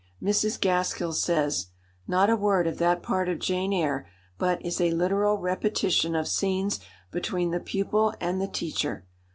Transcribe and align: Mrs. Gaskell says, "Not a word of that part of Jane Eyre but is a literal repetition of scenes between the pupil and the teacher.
Mrs. 0.19 0.59
Gaskell 0.59 1.13
says, 1.13 1.67
"Not 2.07 2.31
a 2.31 2.35
word 2.35 2.65
of 2.65 2.79
that 2.79 3.03
part 3.03 3.29
of 3.29 3.37
Jane 3.37 3.71
Eyre 3.71 4.07
but 4.39 4.59
is 4.65 4.81
a 4.81 4.89
literal 4.89 5.37
repetition 5.37 6.15
of 6.15 6.27
scenes 6.27 6.79
between 7.11 7.51
the 7.51 7.59
pupil 7.59 8.15
and 8.19 8.41
the 8.41 8.47
teacher. 8.47 9.05